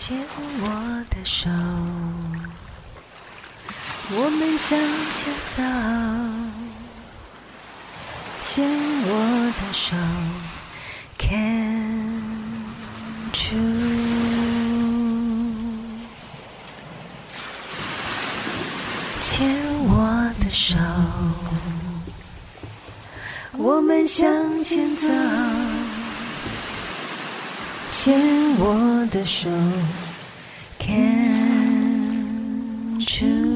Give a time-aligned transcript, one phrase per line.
[0.00, 0.16] 牵
[0.60, 1.50] 我的手，
[4.10, 4.78] 我们向
[5.12, 5.60] 前走。
[8.40, 8.64] 牵
[9.02, 9.96] 我的手
[11.18, 12.22] ，Can
[13.32, 13.58] true。
[19.20, 19.50] 牵
[19.88, 20.78] 我的手，
[23.54, 25.08] 我们向前走。
[27.90, 28.20] 牵
[28.58, 29.48] 我的手
[30.78, 30.98] ，Can't
[33.22, 33.48] you？。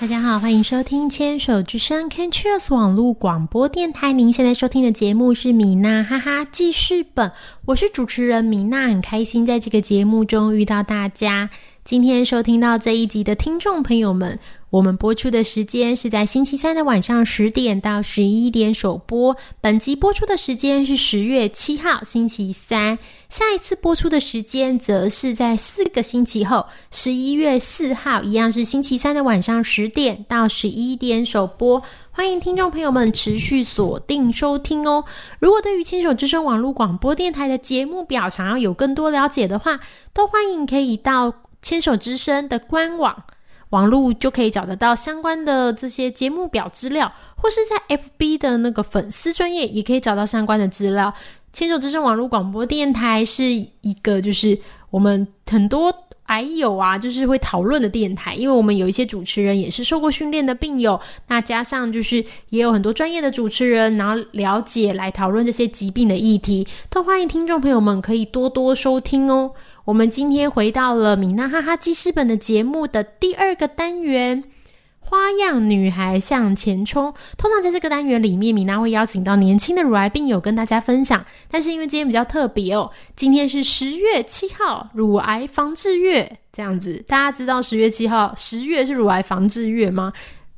[0.00, 4.12] 大家好，欢迎收听牵手之声 Can Cheers 网络广播电台。
[4.12, 7.32] 您现在收听的节目是米娜哈哈记事本，
[7.64, 11.48] 我是主持人米娜，很开心在这个节目中遇到大家。
[11.84, 14.38] 今天收听到这一集的听众朋友们，
[14.70, 19.34] 我们播出的时间是在星期三的晚上十点到十一点首播。
[19.62, 22.98] 本集播出的时间是十月七号星期三，
[23.30, 31.82] 下一次播出的时间则是在四个星期后，十一月四号，一样是星期三的晚上十点到十一点首播。
[32.10, 35.06] 欢迎听众朋友们持续锁定收听哦。
[35.38, 39.80] 如果对于牵手之声网络广播电台的节目表想要有更多了解的话，
[40.12, 43.24] 都欢迎可以到牵手之声的官网。
[43.70, 51.12] 网络就可以找得到相关的这些节目表资料，或是在 FB 的那个粉丝专业也可以找到相关的资料。
[51.52, 54.58] 牵手之声网络广播电台是一个就是
[54.90, 55.92] 我们很多
[56.24, 69.52] 癌友啊，就是会讨论的电台，因为我们有一些主持人也是受过训练的病友，那加上就是也有很多专业的主持人，然后了解来讨论这些疾病的议题，都欢迎听众朋友们可以多多收听哦。
[69.88, 74.44] 我们今天回到了米娜哈哈记事本的节目的第二个单元——
[75.00, 77.14] 花样女孩向前冲。
[77.38, 81.24] 通常在这个单元里面，米娜会邀请到年轻的乳癌病友跟大家分享。
[81.50, 87.02] 但是因为今天比较特别哦，今天是十月七号，乳癌防治月，这样子。
[87.08, 90.12] 大家知道十月七号，十月是乳癌防治月吗？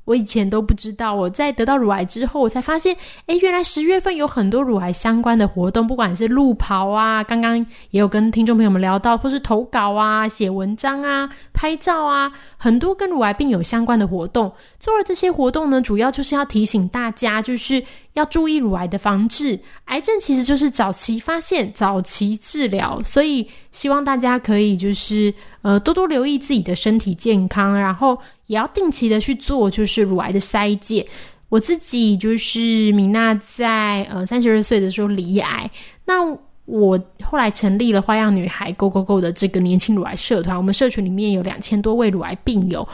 [0.04, 2.96] 我以前都不知道，我在得到乳癌之后，我才发现，
[3.26, 7.58] 哎，原来十月份有很多乳癌相关的活动，不管是路跑啊，刚刚
[7.90, 14.52] 也有跟听众朋友们聊到，或是投稿啊、写文章啊、拍照啊，很多跟乳癌病有相关的活动。
[14.80, 17.84] 做了这些活动呢，主要就是要提醒大家，就是
[18.20, 19.58] 要注意乳癌的防治。
[19.86, 25.32] 癌症其实就是早期发现、早期治疗，所以希望大家可以就是
[25.62, 28.16] 呃多多留意自己的身体健康，然后
[28.46, 31.04] 也要定期的去做就是乳癌的筛检。
[31.48, 35.68] 我自己就是米娜在呃三十二岁的时候离癌，
[36.04, 36.22] 那
[36.66, 42.86] 我后来成立了花样女孩 Go Go Go 的这个年轻乳癌社团，我们社群里面有两千多位乳癌病友。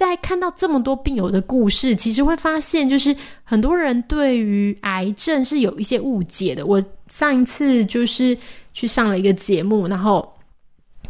[0.00, 6.64] 在看到这么多病友的故事，其实会发现，就是很多人对于癌症是有一些误解的。
[6.64, 8.34] 我上一次就是
[8.72, 10.26] 去上了一个节目，然后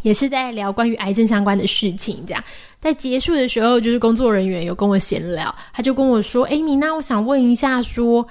[0.02, 2.24] 也是在聊关于癌症相关的事情。
[2.26, 2.42] 这样，
[2.80, 8.26] 在结束的时候，就是工作人员有跟我闲聊，他就跟我说：“艾，米娜，我想问一下，说，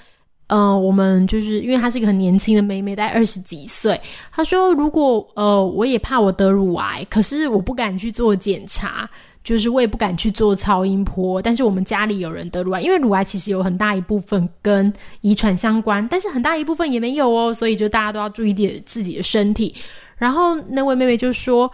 [0.50, 4.00] 嗯，我们就是因为她是一个很年轻的妹妹，大概二十几岁。
[4.32, 9.10] 她说，如果呃，我也怕我得乳癌，可是我不敢去做检查。”
[9.42, 19.74] 就是我也不敢去做超音波，但是我们家里有人得乳癌，因为乳癌其实有很大一部分跟遗传相关，但是很大一部分也没有哦，所以就大家都要注意点自己的身体。
[20.18, 21.72] 然后那位妹妹就说，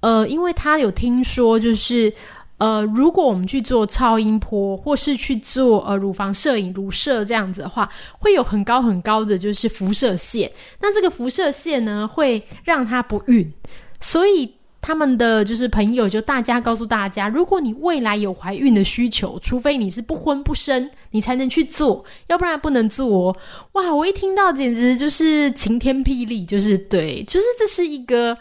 [0.00, 2.12] 呃，因为她有听说，就是
[2.58, 7.88] 呃，如果我们去做超音波或是去做呃乳房摄影、乳射这样子的话，
[8.18, 13.52] 会有很高很高的就是辐射线，那这个辐射线呢会让她不孕，
[14.00, 14.54] 所以。
[14.80, 23.36] 他们的就是朋友，就大家告诉大家，如果你未来有怀孕的需求，除非你是不婚不生，你才能去做，要不然不能做。
[23.72, 23.92] 哇！
[23.92, 28.38] 我一听到简直就是晴天霹雳，就是对，就是这是一个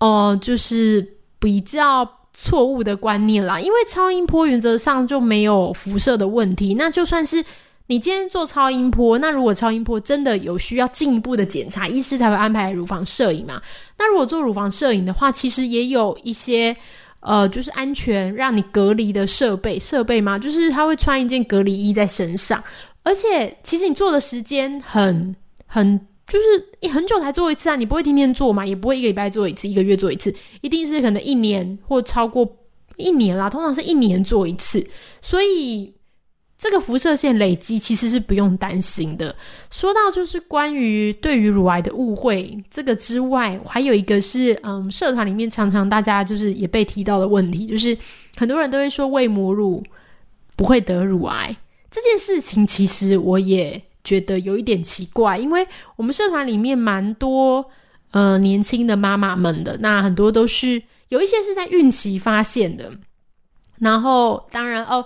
[0.00, 1.06] 哦，就是
[1.38, 3.60] 比较错误的观念啦。
[3.60, 7.44] 因为超音波原则上就没有辐射的问题，那就算是。
[7.90, 13.62] 你今天做超音波，那如果超音波真的有需要进一步的检查，医师才会安排乳房摄影嘛？
[13.96, 16.76] 那如果做乳房摄影的话，其实也有一些
[17.20, 22.62] 呃，就是安全让你隔离的设备设备嘛，就是他会穿一件隔离衣在身上，
[23.02, 32.56] 而且其实你做的时间很很就是你很久才做一次啊，你不会天天做嘛，也不会一个礼拜做一次，一个月做一次，一定是可能一年或超过
[32.96, 34.86] 一年啦，通常是一年做一次，
[35.22, 35.94] 所以。
[36.60, 39.32] 这个辐射线累积其实是不用担心的。
[39.70, 47.96] 说到就是关于对于乳癌的误会，这个之外，还有一个是，嗯，社团里面常常大家就是也被提到的问题，就是
[48.36, 49.80] 很多人都会说喂母乳
[50.56, 51.56] 不会得乳癌
[51.92, 53.80] 这件事情，其实我也。
[54.08, 55.66] 觉得有一点奇怪，因为
[55.96, 57.64] 我们社团里面蛮多
[58.12, 62.92] 呃年轻的妈妈们的，那很多都是有一些是在孕期发现的，
[63.78, 65.04] 然后当然哦。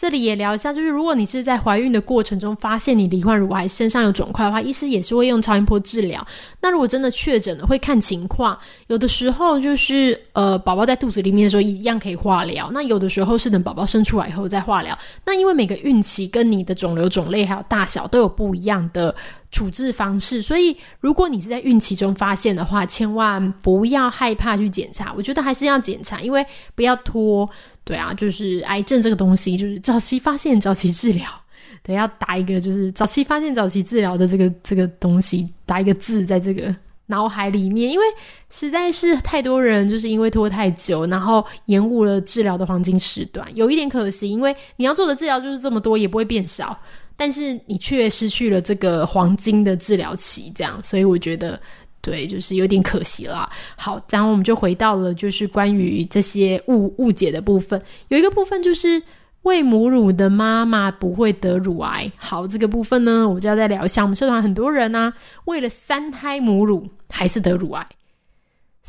[0.00, 6.24] 这里也聊一下，就是如果你是在怀孕的过程中发现你罹患乳癌，身上有肿块的话，医师也是会用超音波治疗。
[6.62, 8.56] 那如果真的确诊了，会看情况，
[8.86, 14.96] 有的时候就是呃，宝宝在肚子里面的时候一样可以化疗，那有的时候是等宝宝生出来以后再化疗。
[15.24, 19.12] 那因为每个孕期跟你的肿瘤种类还有大小都有不一样的。
[19.50, 25.12] 处置方式，所以如果你是在孕期中发现的话，千万不要害怕去检查。
[25.16, 27.48] 我觉得还是要检查，因为不要拖。
[27.84, 31.26] 对啊，就是癌症这个东西，就是早期发现、早期治疗。
[31.82, 36.74] 对，要打一个就是早期发现、早期治疗的这个这个东西，打一个字在这个
[37.06, 38.04] 脑海里面，因为
[38.50, 44.28] 实在是太多人就是因为拖太久，然后延误了治疗的黄金时段，有一点可惜。
[44.28, 46.78] 因为你要做的治疗就是这么多，也不会变少。
[47.18, 51.60] 但是你却失去了这个黄金的治疗期，这样，所以我觉得
[52.00, 53.50] 对，就是有点可惜啦。
[53.76, 59.02] 好，然后我们就回到了就是关于这些误误解的部分，有一个部分就是
[59.42, 62.10] 喂母乳的妈妈不会得乳癌。
[62.16, 64.02] 好，这个部分呢，我就要再聊一下。
[64.02, 65.12] 我们社团很多人呢，
[65.46, 67.84] 为了三胎母乳还是得乳癌。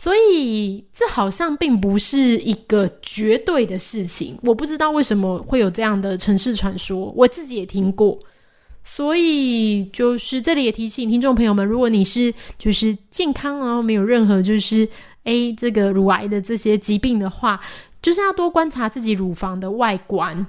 [0.02, 8.18] 所以这好像并不是一个绝对的事情，我不知道为什么会有这样的城市传说，我自己也听过。
[8.82, 14.88] 所以就是这里也提醒听众朋友们，如果你是就是健康哦，没有任何就是
[15.26, 17.60] A 这个乳癌的这些疾病的话，
[18.02, 20.46] 就是要多观察自己乳房的外观。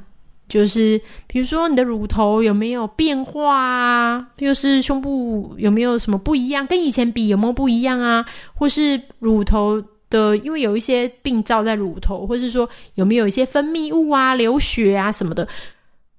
[0.51, 4.27] 就是比如说你的乳头有没有变化啊？
[4.37, 6.67] 就是胸部有没有什么不一样？
[6.67, 8.27] 跟以前比有没有不一样啊？
[8.55, 15.47] 或是乳头的，因为有一些病灶在乳头，或是说有没有一些分泌物啊、流血啊什么的。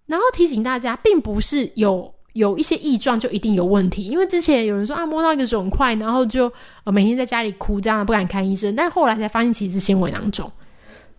[0.07, 6.51] 然后提醒大家，并不是有有一些异状就一定有问题，因为之前有人说啊摸到一个肿块，然后就
[6.85, 10.49] 呃每天在家里哭，这样不敢看医生，但后来才发现其实是纤维囊肿。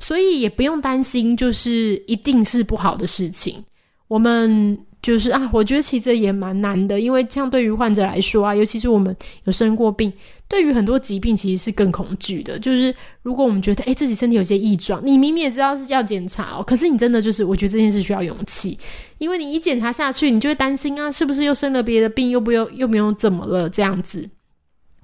[0.02, 3.64] 所以也不用担心，就是一定是不好的事情。
[4.08, 10.12] 我们就是啊，我觉得其实也蛮难的，因为像对于患者来说啊，尤其是我们有生过病，
[10.48, 12.58] 对于很多疾病其实是更恐惧的。
[12.58, 18.76] 就是如果我们觉得哎自己身体有些异状，你明明也知道是要检查哦，可是你真的就是，我觉得这件事需要勇气，
[19.18, 24.28] 因为你一检查下去，你就会担心啊，是不是又生了别的病，又不又又没有怎么了这样子。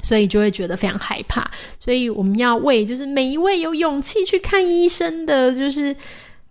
[0.02, 1.50] 所以就会觉得非常害怕，
[1.80, 5.94] 所以我们要为就是每一位有勇气去看医生的，就是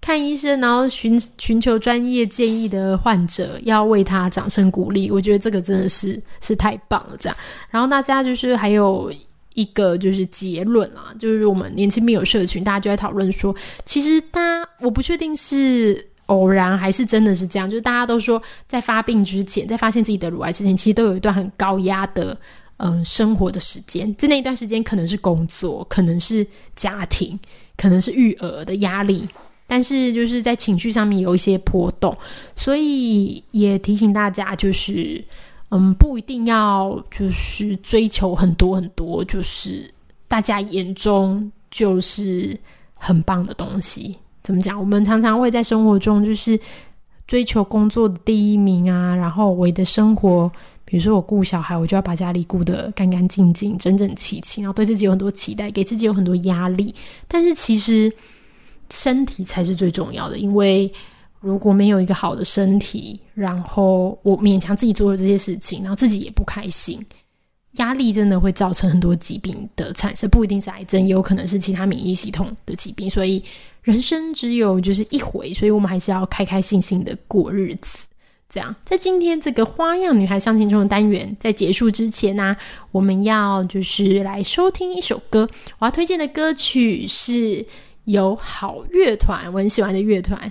[0.01, 5.09] 看医生，然后寻寻求专业建议的患者，要为他掌声鼓励。
[5.09, 7.37] 我觉得这个真的是是太棒了，这样。
[7.69, 9.11] 然后大家就是还有
[9.53, 13.55] 一个就是结论啊，就是我们年轻病友社群，大家就在讨论说，
[13.85, 22.37] 其实大家我不确定是偶然还是真的是这样，就是大家都说在发病之前，在发现自己的乳癌之前，其实都有一段很高压的。
[22.79, 26.45] 嗯，生活的时间，在那一段时间可能是工作，可能是
[26.75, 27.37] 家庭，
[27.75, 29.27] 可能是育儿的压力，
[29.65, 32.15] 但是就是在情绪上面有一些波动，
[32.55, 35.23] 所以也提醒大家，就是
[35.69, 39.91] 嗯，不一定要就是追求很多很多，就是
[40.27, 42.55] 大家眼中就是
[42.93, 44.15] 很棒的东西。
[44.43, 44.79] 怎么讲？
[44.79, 46.59] 我们常常会在生活中就是
[47.25, 50.51] 追求工作的第一名啊，然后我的生活。
[50.89, 56.95] 比如说我顾小孩，我就要把家里顾得干干净净、整整齐齐，然后对自己有很多期待，给自己有很多压力。
[57.27, 58.09] 但是其实
[58.89, 60.89] 身体才是最重要的，因为
[61.41, 67.05] 如果没有一个好的身体，然后我勉强自己做了这些事情，然后自己也不开心，
[67.73, 73.09] 压力真的会造成很多疾病的产生，不一定是癌症，也有可能是其他免疫系统的疾病。
[73.09, 73.43] 所以
[73.81, 78.06] 人生只有就是一回，所以我们还是要开开心心的过日子。
[78.49, 82.55] 这样，在今天这个花样女孩相亲中的单元在结束之前呢，
[82.91, 85.47] 我们要就是来收听一首歌。
[85.79, 87.65] 我要推荐的歌曲是
[88.05, 90.49] 有好乐团，我很喜欢的乐团，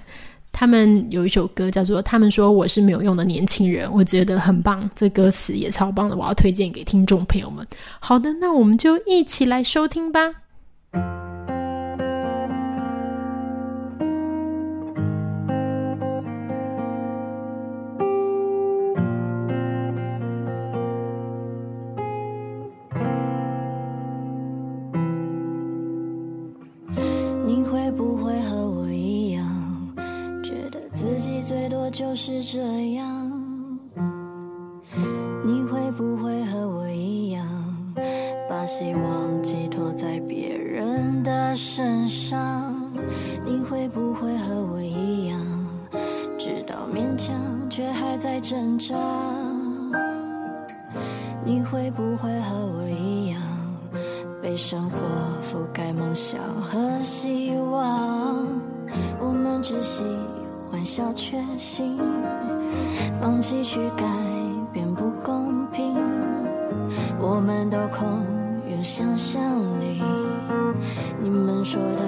[0.53, 7.67] 他们有一首歌叫做《他们说我是没有用的年轻人》，我觉得很棒，这歌词也超棒的，我要推荐给听众朋友们。
[7.99, 10.35] 好的，那我们就一起来收听吧。
[32.49, 32.61] 这
[32.93, 33.29] 样
[35.45, 37.45] 你会不会和我一样
[38.49, 42.73] 把希望寄托在别人的身上？
[43.45, 45.41] 你会不会和我一样
[46.39, 47.35] 直到勉强
[47.69, 48.95] 却还在挣扎
[51.45, 53.43] 你会不会和我一样
[54.41, 54.97] 被生活
[55.43, 58.47] 覆盖梦想和希望？
[59.19, 60.05] 我们窒息
[60.71, 61.99] 欢笑确信，
[63.21, 64.05] 放弃去改
[64.73, 65.95] 变不公平，
[67.21, 68.07] 我们都空
[68.71, 69.43] 有想象
[69.81, 70.03] 力，
[71.23, 72.03] 你们说的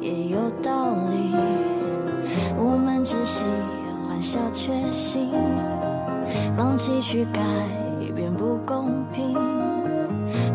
[0.00, 1.34] 也有道理，
[2.56, 3.44] 我们只喜
[4.08, 5.30] 欢小确幸，
[6.56, 7.40] 放弃去改
[8.14, 9.34] 变不公平，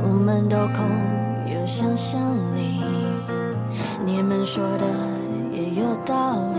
[0.04, 2.20] 我们都空有想象
[2.56, 2.82] 力，
[4.06, 4.86] 你们说的
[5.52, 6.59] 也有道理。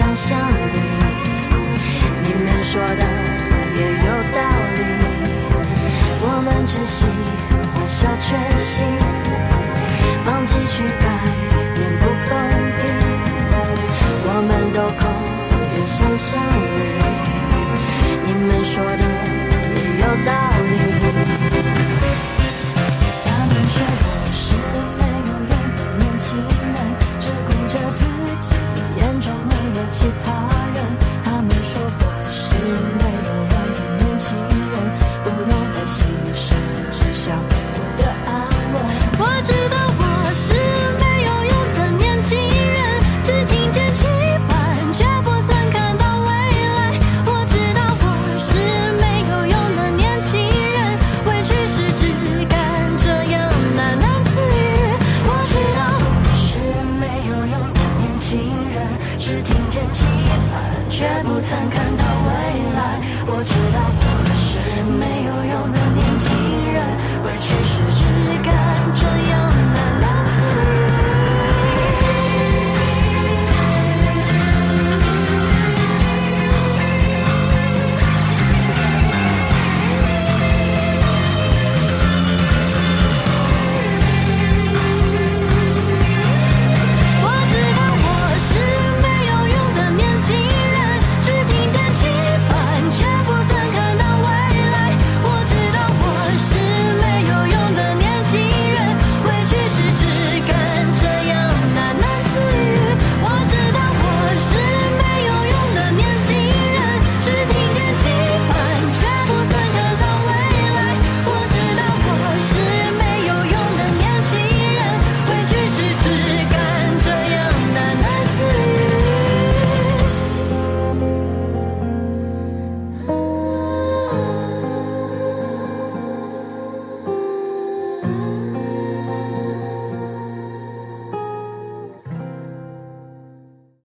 [0.00, 0.80] 想象力
[2.24, 3.02] 你们说的
[3.76, 4.40] 也有道
[4.78, 4.80] 理。
[6.22, 8.72] 我们只喜欢小确幸
[10.24, 11.19] 放弃去改